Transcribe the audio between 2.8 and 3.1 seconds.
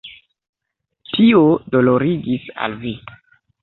vi.